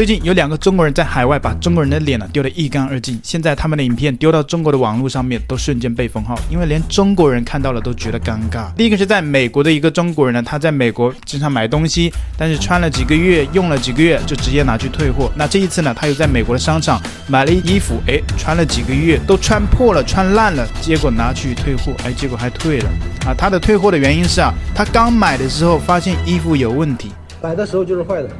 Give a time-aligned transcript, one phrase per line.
[0.00, 8.72] 最近有两个中国人在海外把中国人的脸呢丢得一干二净，现在他们的影片丢到中国的网络上面，都瞬间被封号，因为连中国人看到了都觉得尴尬。
[8.72, 15.30] 第一个是在美国的一个中国人呢，他在美国经常买东西，但是穿了几个月，用了几个月就直接拿去退货。
[15.36, 16.98] 那这一次呢，他又在美国的商场
[17.28, 22.88] 买了衣服，哎，穿了几个月都穿破了、穿烂了，结果拿去退货，哎，结果还退了。
[23.26, 27.12] 啊，他的退货的原因是啊，他刚买的时候发现衣服有问题，
[27.42, 28.30] 买的时候就是坏的。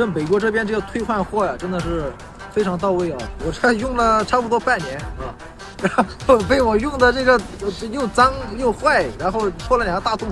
[0.00, 2.10] 这美国这边这个退换货呀，真的是
[2.50, 3.18] 非常到位啊！
[3.44, 5.28] 我这用了差不多半年啊，
[5.82, 7.38] 然后被我用的这个
[7.92, 10.26] 又脏又坏，然后破了两个大洞，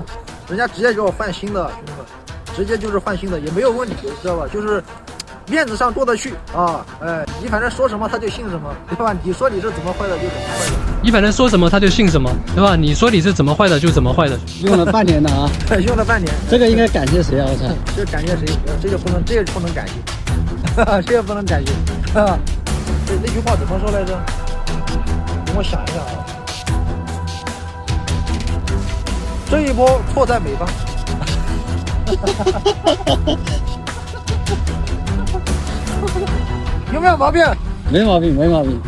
[0.48, 2.06] 人家直接给我换新的，兄弟们，
[2.56, 4.48] 直接就是换新的也没有问题，知道吧？
[4.50, 4.82] 就是。
[5.50, 9.16] 面子上过得去啊，哎，你反正说什么他就信什么，对吧？
[9.22, 12.76] 你说你是怎么坏的就怎么坏的，你反正说什么他就信什么，对吧？
[12.76, 14.38] 你说你是怎么坏的就怎么坏的。
[14.62, 15.50] 用了半年了啊，
[15.86, 17.46] 用了半年，这个应该感谢谁啊？
[17.48, 18.46] 我操，这感谢谁？
[18.82, 19.94] 这个不能，这个不能感谢，
[20.76, 21.72] 哈哈，这个不能感谢，
[22.12, 22.38] 哈哈，
[23.06, 24.18] 这那句话怎么说来着？
[25.46, 26.10] 等我想一想啊，
[29.50, 30.68] 这一波错在美方。
[32.06, 33.36] 哈哈哈哈哈。
[36.92, 37.44] 有没有毛病？
[37.90, 38.80] 没毛病，没毛病。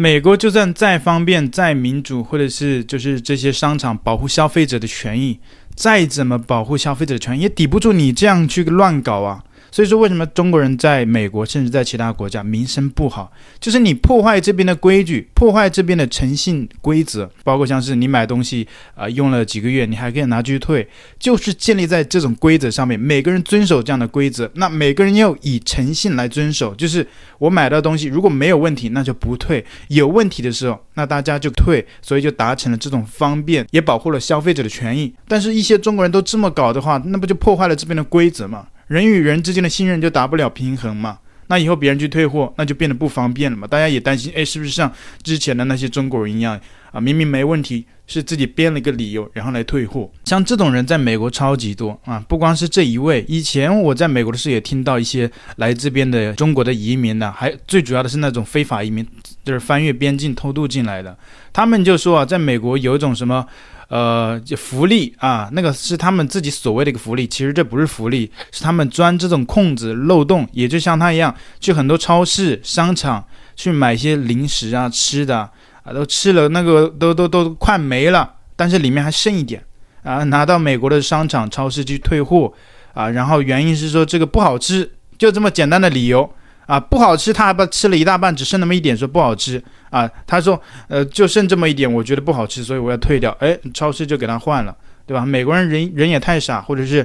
[0.00, 5.38] 美国就算再方便、再民主，或者是就是这些商场保护消费者的权益，
[5.74, 9.44] 再怎么保护消费者的权益，也抵不住你这样去乱搞啊。
[9.70, 13.32] 所以说，为什么中国人在美国，甚至在其他国家名声不好？
[13.58, 20.86] 就是你破坏这边的规矩，破坏这边的诚信规则，包括像是你买东西啊、用了几个月，你还可以拿去退，
[21.18, 22.98] 就是建立在这种规则上面。
[22.98, 26.74] 每个人遵守这样的规则，那每个人要以诚信来遵守。
[26.74, 27.06] 就是
[27.38, 31.86] 我买到东西如果没有问题，那就不退；有问题的时候，那大家就退。
[32.02, 35.14] 所以就达成了这种方便，也保护了消费者的权益。
[35.28, 38.66] 但是，一些中国人都这么搞的话，那不就破坏了这边的规则吗？
[38.90, 41.20] 人与人之间的信任就达不了平衡嘛？
[41.46, 43.64] 那以后别人去退货，那就变得不方便了嘛？
[43.64, 44.92] 大家也担心，哎，是不是像
[45.22, 47.00] 之前的那些中国人一样啊？
[47.00, 50.10] 明明没问题，是自己编了一个理由，然后来退货。
[50.24, 52.18] 像这种人在美国超级多啊！
[52.28, 59.06] 不光是这一位，以前我在美国的时候也听到一些来这边的中国的移民呢，还最主要的是那种非法移民，
[59.44, 61.16] 就是翻越边境偷渡进来的。
[61.52, 63.46] 他们就说啊，在美国有一种什么。
[63.90, 73.24] 呃，福利啊，那个是他们自己所谓的一个福利，其实这不是福利，是他们钻这种空子漏洞，也就像他一样，去很多超市、商场
[73.56, 75.50] 去买一些零食啊、吃的
[75.82, 79.60] 啊，都吃了那个都都都快没了，但是里面还剩一点
[80.04, 82.52] 啊，拿到美国的商场、超市去退货
[82.94, 86.32] 啊，然后原因是说这个不好吃，就这么简单的理由。
[86.70, 89.60] 啊，不好吃，他还把吃了一大半，只剩那么一点，说不好吃
[89.90, 90.08] 啊。
[90.24, 93.36] 他说，呃，就剩这么一点，我觉得不好吃，所以我要退掉。
[93.40, 94.72] 哎，超市就给他换了，
[95.04, 95.26] 对吧？
[95.26, 97.04] 美国人人人也太傻，或者是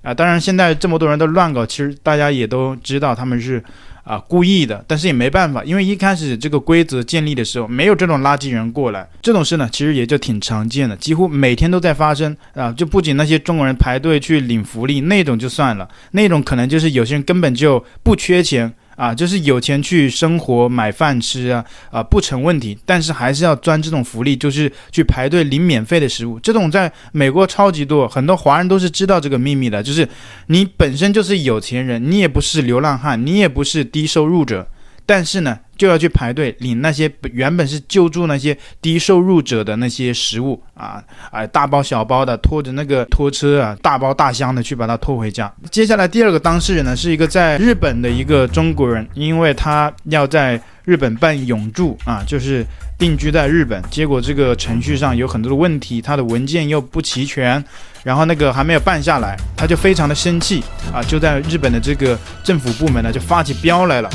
[0.00, 3.62] 啊，当然现在这么多人都乱搞，其实大家也都知道他们是
[4.02, 12.72] 啊故意的，但是也没办法，因为一开始这个规则建立的时候没有这种垃圾人过来，这种事呢，其实也就挺常见的，几乎每天都在发生啊。
[12.72, 18.72] 就不仅那些中国人排队去领福利那种就算了，那种可能就是有些人根本就不缺钱。
[18.96, 30.08] 啊，就是有钱去生活买饭吃啊，啊不成问题，但是还是要钻这种福利，就是去排队领免费的食物，这种在美国超级多，很多华人都是知道这个秘密的，就是
[30.46, 34.68] 你本身就是有钱人，你也不是流浪汉，你也不是低收入者。
[35.04, 45.52] 但是呢，就要去排队领那些原本是救助那些低收入者的那些食物啊，哎，大包小包的拖着那个拖车啊，大包大箱的去把它拖回家。
[45.70, 52.64] 接下来第二个当事人呢，是一个在日本的一个中国人，因为他要在日本办永住啊，就是
[52.98, 57.62] 定居在日本，结果这个程序上有很多的问题，他的文件又不齐全。
[58.04, 60.60] 然后那个还没有办下来，他就非常的生气
[60.92, 64.10] 啊，就在日本的这个政府部门呢，就发起飙来了。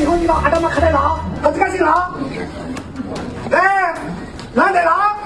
[0.00, 2.10] 以后遇到俺他妈还在闹老子开心了啊
[3.50, 3.58] 喂
[4.52, 5.16] 哪个在闹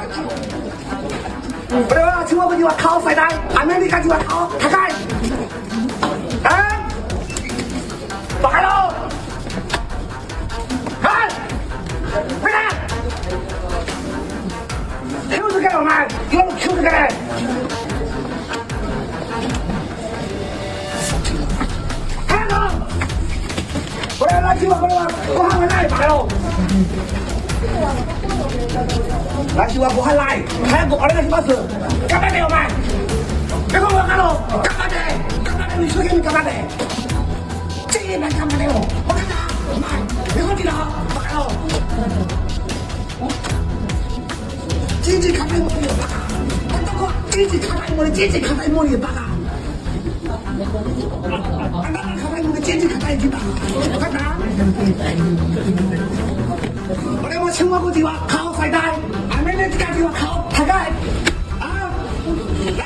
[1.71, 4.89] 我的娃听话不听话靠谁在阿妹你赶紧给我靠开开
[6.49, 6.91] 啊
[8.43, 8.69] 咋了
[11.03, 11.29] 啊
[12.43, 12.69] 回来
[15.41, 17.88] 扣子给我嘛给老子扣子给我
[24.59, 26.27] 起码过来，我喊我来一把哟。
[29.57, 31.57] 来，起码我喊来，还要过那个什么事？
[32.09, 32.69] 干嘛的买？
[33.69, 34.35] 别跟我干了，
[34.65, 34.95] 干嘛的？
[35.45, 35.77] 干嘛的？
[35.79, 36.51] 你说给你干嘛的？
[37.89, 38.65] 这一干嘛的？
[39.07, 39.33] 我干啥？
[39.79, 39.87] 买，
[40.35, 40.73] 别跟我了，
[41.15, 41.37] 买了。
[45.03, 46.19] 经济卡在我的爸爸，
[46.99, 49.38] 我经济卡在我的姐姐卡在我的爸爸。
[57.59, 60.71] 青蛙个字话靠晒带，下面呢啲家字话靠大街。
[61.59, 61.91] 啊，
[62.79, 62.85] 嚟！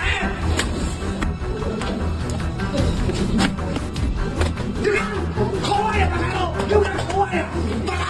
[4.81, 5.05] 你看，
[5.63, 7.45] 靠啊呀，大家佬，有冇靠啊呀？
[7.87, 8.01] 大家，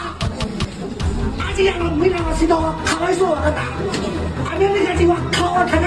[1.43, 3.63] 阿姐呀，我没让我知道，靠喺数啊个大。
[4.45, 5.87] 下面呢家字话靠啊大街，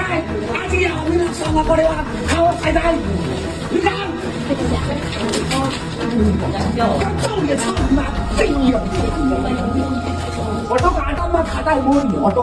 [0.52, 2.94] 阿姐呀，我没让上我过嚟话靠啊晒带。
[3.76, 3.92] 你看，
[6.78, 7.98] 咁做嘢操你妈，
[8.38, 8.80] 真有！
[10.68, 12.42] 我都讲他妈卡在莫里，我都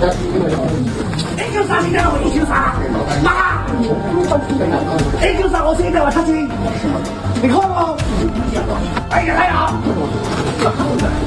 [0.00, 0.56] 买咯。
[1.36, 2.74] 一九三现在我一九三，
[3.22, 3.66] 妈。
[5.20, 6.48] 一九三我现在我出钱，
[7.42, 7.96] 你看我。
[9.10, 9.72] 哎呀哎呀！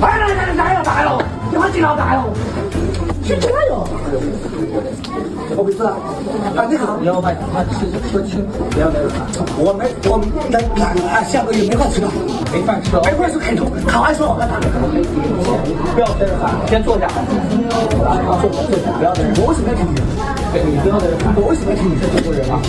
[0.02, 1.20] 哎来来来了来了，
[1.52, 2.24] 你快进来来了。
[3.32, 3.88] 去进来哟。
[5.56, 5.92] 我不知道。
[6.56, 6.98] 啊，你好。
[7.00, 9.08] 你好，快快吃说清楚，不要那个。
[9.58, 10.20] 我没我
[10.50, 12.12] 那那啊，下个月没饭吃了，
[12.52, 13.02] 没饭吃了。
[13.06, 14.60] 没饭是开头，考完说我干啥？
[15.94, 17.08] 不要在这喊，先坐下。
[17.70, 19.42] 坐坐下，不要在这。
[19.42, 20.41] 我为什么要听你？
[20.60, 21.34] 你不要在这喊。
[21.36, 21.96] 我为什么要听你？
[22.02, 22.60] 是中国人啊？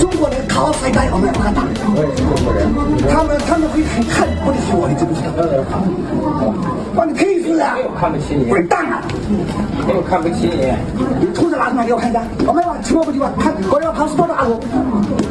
[0.00, 1.62] 中国人考赛带我们不敢打。
[1.92, 2.64] 我也是中国人。
[3.12, 5.44] 他们他们会很恨不得死我，你知不知道？
[6.94, 7.76] 关你屁事啊！
[8.00, 8.48] 看不起你。
[8.48, 9.02] 滚蛋啊！
[9.86, 10.72] 没有看不起你。
[11.20, 12.22] 你兔子拿出来给我看一下。
[12.46, 13.30] 我没有，请我过去吧。
[13.38, 14.58] 看，我要跑士多的阿鲁，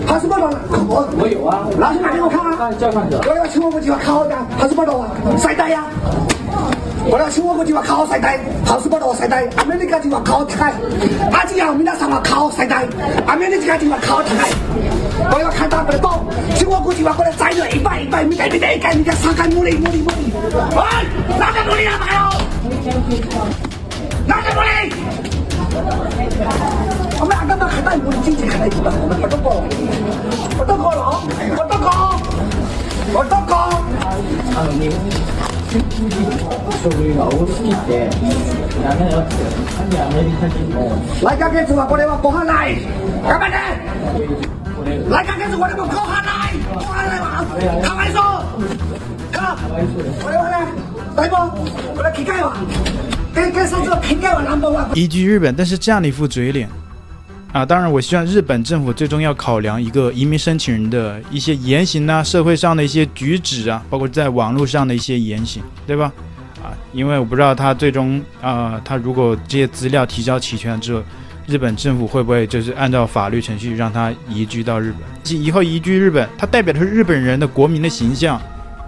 [0.05, 0.45] 跑士多的
[0.87, 1.65] 我我有啊。
[1.79, 2.69] 拿出来给我看啊。
[2.77, 3.17] 叫上去。
[3.27, 5.83] 我要请我过去吧，考的跑士多的啊，赛带呀。
[7.07, 9.47] 我要请我过去吧，考赛带，跑士多的赛带。
[9.57, 10.73] 阿面那个地方考台，
[11.31, 12.87] 阿吉阳明那上嘛考赛带，
[13.27, 14.49] 阿面那几个地方考台。
[15.31, 16.23] 我要看他们的包，
[16.55, 20.33] 请我过去吧，过来摘了一百一百，米袋米袋一盖，米袋三盖，木里木里木里。
[20.75, 20.83] 喂，
[21.37, 22.19] 哪个木里啊，朋友？
[24.25, 24.93] 哪个木里？
[27.19, 29.63] 我们阿哥们看到我的经济看到一半，我们不都过，
[30.57, 31.21] 我都过了，
[31.55, 31.87] 我都过，
[33.13, 33.55] 我都过。
[35.74, 36.14] あの日
[36.44, 38.08] 本书类が多すぎて、
[38.82, 39.34] ダメだって、
[40.00, 40.78] アメリカ人も、
[41.22, 42.80] 来个月はこれはご饭ない。
[43.22, 43.56] 顽张って。
[45.08, 46.58] 来个月これもご饭ない。
[46.74, 47.44] ご饭ないわ。
[47.82, 48.22] かわいそう。
[49.32, 49.56] か。
[50.22, 50.56] これはね、
[51.14, 51.54] 大夫、
[51.94, 52.56] これ机械は。
[53.32, 54.92] 跟跟上次机械はナンバーワン。
[54.94, 56.68] 移居日本，但是这样的一副嘴脸
[57.55, 57.65] 啊！
[57.65, 66.11] 当然，我希望日本政府最终要考量一个移民申请人的一些言行啊，社会上的一些举止啊，包括在网络上的一些言行，对吧？
[66.61, 71.01] 啊，因为我不知道他最终啊，他如果这些资料提交齐全之后，
[71.47, 75.41] 日本政府会不会就是按照法律程序让他移居到日本？
[75.41, 78.37] 以后移居日本，他代表的是日本人的国民的形象，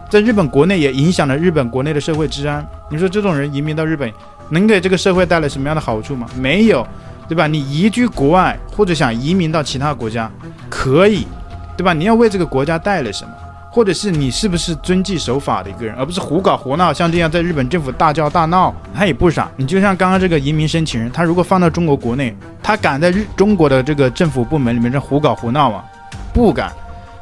[0.09, 2.67] 在日本国内也影响了日本国内的社会治安。
[2.91, 4.11] 你说这种人移民到日本，
[4.49, 6.27] 能给这个社会带来什么样的好处吗？
[6.35, 6.85] 没有，
[7.27, 7.47] 对吧？
[7.47, 10.31] 你移居国外或者想移民到其他国家，
[10.69, 11.27] 可以，
[11.75, 11.93] 对吧？
[11.93, 13.31] 你要为这个国家带来什么？
[13.69, 19.51] 或者是你是不是遵纪守法的一个人，而不是胡搞胡闹，像这样在日本政府大叫大闹，他也不傻。
[19.55, 25.83] 你就像刚刚这个移民申请人，他如果放到中国国内，他敢在日中国的这个政府部门里面这胡搞胡闹吗？
[26.33, 26.71] 不敢。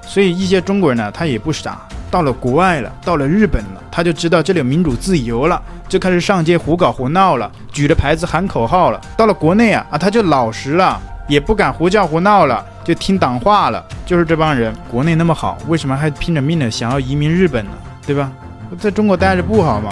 [0.01, 1.81] 所以一些中国人呢，他也不傻。
[2.12, 9.01] 到了国外了，到了日本了，他就知道这里有民主自由了，就开始上街胡搞胡闹了，举着牌子喊口号了。
[9.17, 13.85] 到了国内啊啊，他就老实了，也不敢胡叫胡闹了，就听党话了。
[14.05, 17.71] 就是这帮人，国内那么好，为什么还拼着命的想要移民日本呢？
[18.05, 18.31] 对吧？
[18.79, 19.91] 在中国待着不好吗？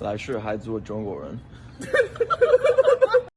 [0.00, 1.38] 来世还做中国人。